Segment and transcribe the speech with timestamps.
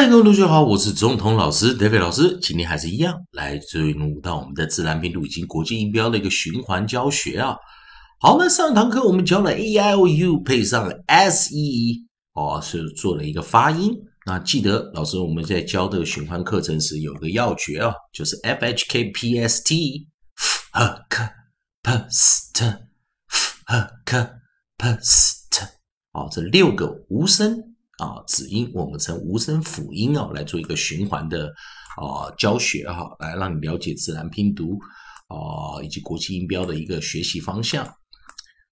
[0.00, 7.54] 嗨，各位同学好，我是总统老师 David 老师，今天还是一样来进入到我们的自然拼读以及国际音标的一个循环教学啊。
[8.18, 11.98] 好，那上堂课我们教了 a i o u 配上 s e
[12.32, 13.94] 哦，是做了一个发音。
[14.24, 20.08] 那记得老师我们在教的循环课程时有个要诀啊，就是 f h k p s t
[20.38, 21.30] f h k
[21.82, 24.30] p s t f h k
[24.78, 25.60] p s t
[26.12, 27.69] 哦，这六个无声。
[28.00, 31.48] 啊，子音我们称无声辅音啊，来做一个循环的
[31.96, 34.78] 啊教学哈，来让你了解自然拼读
[35.28, 37.86] 啊以及国际音标的一个学习方向。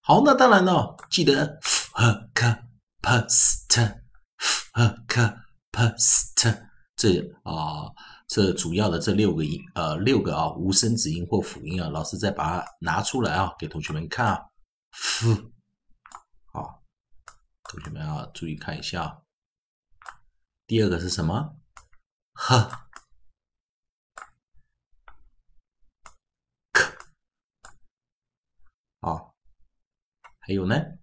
[0.01, 1.59] 好，那当然了，记得
[1.95, 2.62] f k
[3.02, 3.80] p s t
[4.73, 5.30] f k
[5.73, 6.49] p s t
[6.97, 7.93] 这啊
[8.29, 14.41] 这主要的这六个音呃六个啊无声子音或辅音啊，老师再把它拿出来啊，给同学们看啊
[15.21, 15.37] ，f。
[17.71, 19.15] 同学们啊注意看一下，
[20.69, 21.57] 第二个是什么？
[22.35, 22.91] 呵，
[26.73, 26.95] 可，
[29.01, 29.35] 好，
[30.41, 30.98] 还有呢？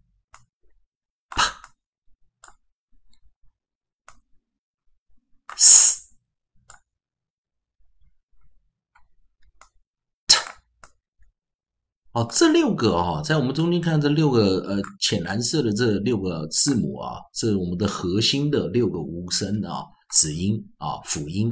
[12.16, 21.50] 哦，这六个啊，在我们中间看这六个呃浅蓝色的这六个字母啊，是我们的核心的六个无声啊子音啊辅音。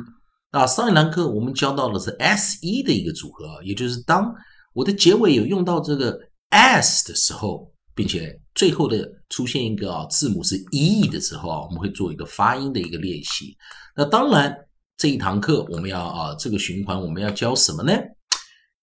[0.54, 4.34] 那上一堂课我们教到的是 s e 的一个组合，也就是当
[4.72, 6.18] 我的结尾有用到这个
[6.50, 13.54] s 的时候，并且最后的出现一个啊字母是 e 的时候啊，我们会做一个发音的一个练习。
[13.98, 14.56] 那当然
[14.96, 17.92] 这一堂课我们要啊这个循环我们要教什么呢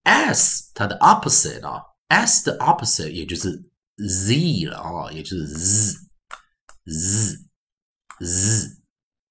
[0.05, 3.63] ？s 它的 opposite 啊，s 的 opposite 也就是
[3.97, 5.97] z 了啊，也就是 z
[6.87, 7.37] z
[8.21, 8.77] z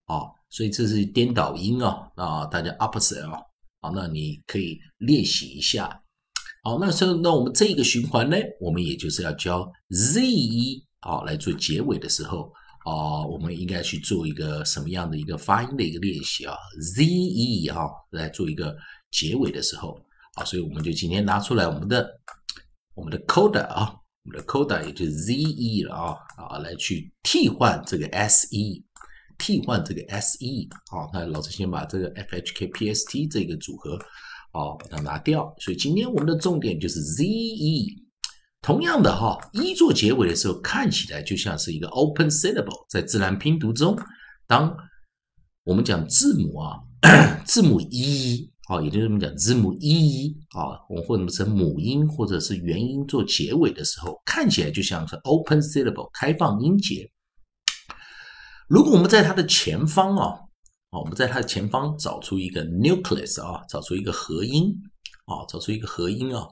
[0.06, 3.42] 啊，所以这是颠倒音啊啊，大家 opposite 啊，
[3.82, 6.02] 好，那你可以练习一下。
[6.64, 12.52] 好，那所以那我们这一个循环呢，我们也就是要教 z e 啊来做结尾的时候
[12.86, 18.76] 啊，我们应该去做一个什么样的一个发音的一个练习啊？z e 啊来做一个
[19.10, 20.00] 结尾的时候。
[20.46, 22.20] 所以我们就今天拿出来我们的
[22.96, 28.84] 我们的 coda 啊，我们的 coda 也就是 z e 了啊啊，来去替换这个 s e，
[29.38, 30.70] 替换这个 s e。
[30.90, 33.96] 好，那老师先把这个 f h k p s t 这个组合
[34.52, 35.54] 啊把它拿掉。
[35.60, 38.06] 所以今天我们的重点就是 z e。
[38.62, 43.98] 同样的哈，e 做结尾的时候看起来就像是一个 open syllable，在自然拼读中，
[44.46, 44.76] 当
[45.64, 46.80] 我们讲字母啊，
[47.48, 48.52] 字母 e。
[48.70, 57.10] 哦，也就是我们讲字母 e 啊，我们或者称母音或者是元音做结尾的时候，看起来就像是 open syllable 开放音节。
[58.68, 60.26] 如果我们在它的前方啊，
[60.92, 64.72] 啊，我们在它的前方找出一个 nucleus 啊，找出一个合音
[65.26, 66.44] 啊，找出一个合音啊，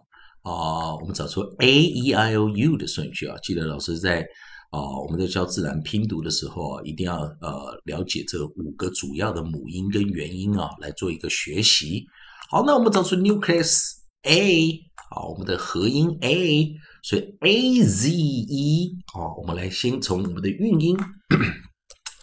[0.41, 4.27] 啊，我们找出 a e i o u 的顺序啊，记得老师在。
[4.69, 12.05] 啊，我们在教自然拼读的时候啊，一定要呃了解这五个主要的母音跟元音啊，来做一个学习。
[12.50, 20.97] 好，那我们找出 nucleus a，好，我们的合音 a，所以 a z e，好，我们来先从我们的韵音，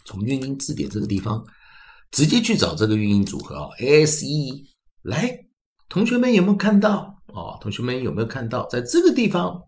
[0.05, 1.43] 从韵音字典这个地方
[2.11, 4.67] 直接去找这个韵音组合啊，a s e，
[5.03, 5.47] 来，
[5.89, 7.57] 同学们有没有看到啊？
[7.63, 9.63] 同学们有没有看到，在这个地方？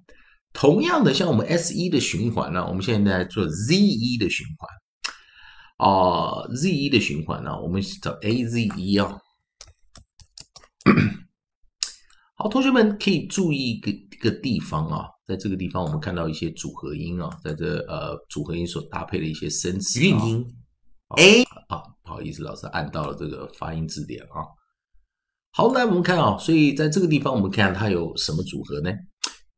[0.57, 9.19] 同样的，像我们 S 一的循环呢，我们现在做 Z 一的循环啊，Z 一的循环呢，我们找 A Z 一啊。
[12.37, 20.43] 好，同学们可以注意一个一个地方啊，在这个地方我们看到一些组合音啊，在这呃组合音所搭配的一些声词韵音
[21.19, 24.41] A 啊，不好意思，老师按到了这个发音字典啊。
[25.53, 28.91] 好，来我们看啊，所以在这个地方我们看它有什么组合呢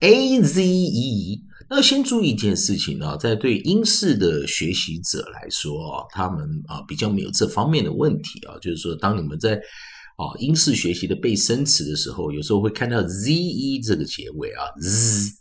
[0.01, 15.33] ？a z e，那先注意一件事情啊，在对英式的学习者来说啊，他们啊比较没有这方面的问题啊，就是说当你们在啊英式学习的背生词的时候，有时候会看到 z e 这个结尾啊，z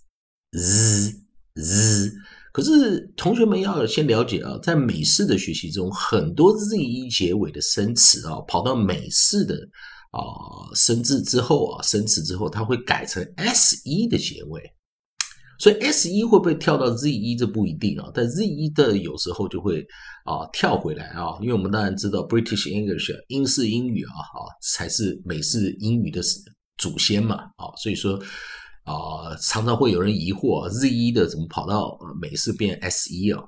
[0.51, 1.13] z
[1.55, 2.11] z，
[2.51, 9.55] 可是同学们要先了解啊，在美式的学习中，很多 z e 结尾的生词啊，跑到美式的。
[10.17, 14.61] 啊，生字之后啊，生词之后，它会改成 s 一的结尾，
[15.59, 18.09] 所以 s 一会不会跳到 z 一，这不一定啊。
[18.15, 19.85] 但 z 一的有时候就会
[20.25, 26.19] 啊跳回来啊，因为我们当然知道 British English 英式英语啊，啊才是美式英语的
[26.79, 28.19] 祖先嘛，啊，所以说
[28.83, 33.43] 啊常常会有人疑惑 z 一的怎么跑到美式变 s 一啊，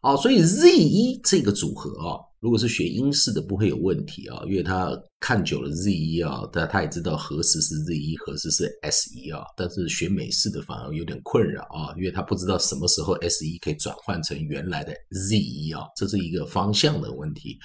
[0.00, 2.16] 啊，所以 z 一这个组合啊。
[2.46, 9.42] 如果是学英式的，不会有问题啊，因为他看久了 Z 一啊，但他也知道何时是 Z 一，何时是 S 一啊。
[9.56, 17.58] 但是学美式的反而有点困扰啊，因为他不知道什么时候 S 一可以转换成原来的 Z 一啊，这是一个方向的问题。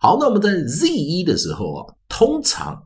[0.00, 2.82] 好，那我们在 Z 一的时候啊，通常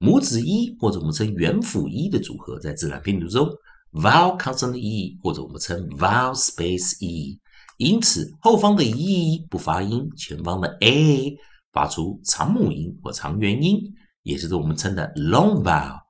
[0.02, 3.48] 母子一或者我们称元辅一的组合，在自然拼读中
[3.92, 7.38] ，vowel consonant e 或者我们称 vowel space e，
[7.76, 11.36] 因此后方的 e 不发音，前方的 a
[11.70, 13.78] 发出长母音或长元音，
[14.24, 16.00] 也就是我们称的 long vowel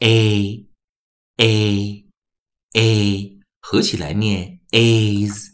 [0.00, 0.66] a
[1.38, 2.04] a
[2.74, 5.46] a，合起来念 a's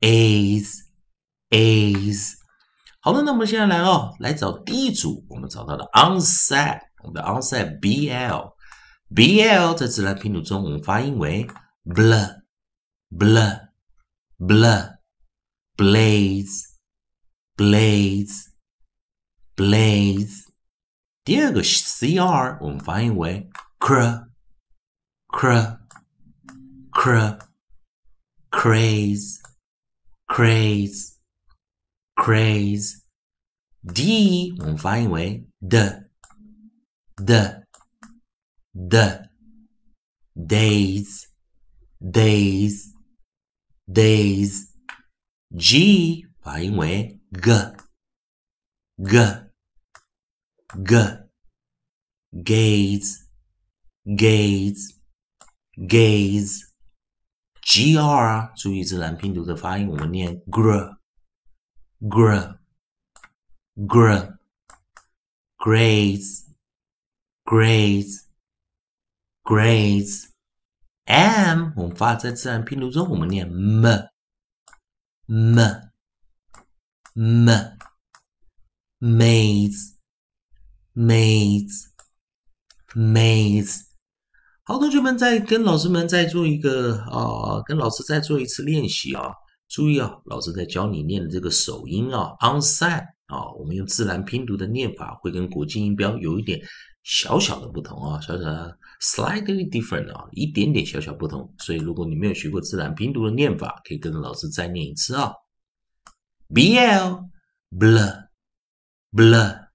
[0.00, 0.70] a's
[1.50, 2.32] a's。
[3.02, 6.80] 好的，那我们现在来哦，来找第一组，我们找到的 onset。
[7.06, 8.56] 我们的 onset b l
[9.14, 11.46] b l 在自然拼读中，我们发音为
[11.84, 12.42] bl
[13.16, 13.68] bl
[14.38, 14.96] bl
[15.76, 16.64] blaze
[17.56, 18.46] blaze
[19.54, 20.46] blaze。
[21.22, 23.48] 第二个 c r 我们发音为
[23.78, 24.28] cr
[25.28, 25.78] cr
[26.90, 27.38] cr
[28.50, 29.40] craze
[30.26, 31.14] craze
[32.16, 32.96] craze。
[33.94, 36.05] d 我们发音为 d
[37.16, 37.62] the
[38.72, 39.28] the
[40.34, 41.26] days
[42.00, 42.92] days
[43.86, 44.68] days
[45.56, 47.50] g 发音为 g
[48.98, 49.18] g
[50.84, 50.94] g
[52.44, 53.26] gaze
[54.04, 54.94] gaze
[55.76, 56.66] gaze
[57.62, 60.96] g r 注意自然拼读的发音，我们念 gr
[62.00, 62.58] gr
[63.74, 64.36] gr
[65.56, 66.45] graze
[67.46, 68.26] grades
[69.44, 70.24] grades
[71.04, 73.86] m 我们发在自然拼读中，我们念 m
[75.26, 75.58] m
[77.14, 77.48] m
[79.00, 79.94] maze
[80.94, 81.86] maze
[82.94, 83.82] maze
[84.64, 89.30] 好，同学们再跟老师们再做一个啊，跟老师再做一次练习啊。
[89.68, 96.60] 注意啊，老师在教你念的这个首音啊，onside 啊，我们用自然拼读的念法会跟国际音标有一点。
[97.06, 101.54] 小小的不同啊，小小的 slightly different 啊，一点点小小不同。
[101.58, 105.32] 所以如果你没有学过自然拼读的念法，可以跟着老师再念一次啊。
[106.48, 107.30] b l
[107.70, 108.28] bl
[109.12, 109.68] bl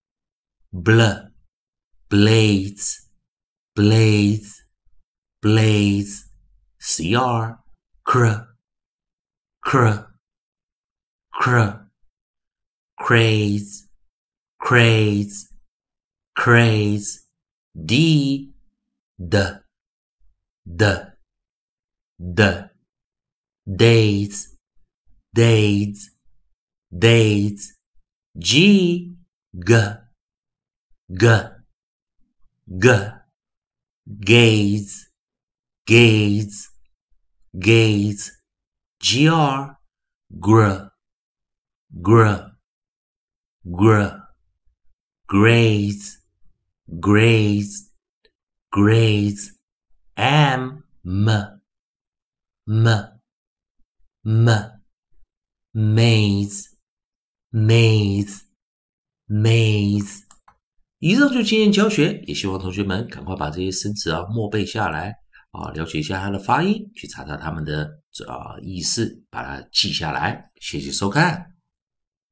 [0.71, 1.31] bl
[2.09, 2.97] blades
[3.75, 4.57] blades
[5.39, 6.23] blades
[6.79, 7.63] c r
[8.03, 8.47] cr
[9.61, 10.11] cr
[11.31, 11.87] cr
[12.97, 13.85] craze
[14.59, 15.47] craze
[16.35, 17.25] craze
[17.73, 18.51] D,
[19.17, 19.61] the,
[20.65, 21.13] the,
[22.19, 22.69] the,
[23.65, 24.57] days,
[25.33, 26.11] days,
[26.97, 27.73] days,
[28.37, 29.13] G,
[29.53, 29.75] g,
[31.11, 31.27] g,
[32.79, 32.89] g,
[34.21, 35.09] gaze,
[35.85, 36.69] gaze,
[37.59, 38.31] gaze,
[39.01, 39.75] gr,
[40.39, 40.87] gr,
[42.01, 42.35] gr,
[43.69, 44.07] gr,
[45.27, 46.20] graze,
[46.99, 47.89] graze,
[48.69, 49.53] graze,
[50.15, 51.61] am, m,
[52.65, 53.19] m,
[54.23, 54.81] m,
[55.73, 56.65] maze,
[57.51, 58.41] maze,
[59.27, 60.23] maze。
[60.99, 65.15] 以上就今天教学，也希望同学们赶快把这些生词啊默背下来
[65.51, 67.85] 啊，了解一下它的发音，去查查它们的
[68.27, 70.51] 啊意思，把它记下来。
[70.59, 71.50] 谢谢收看。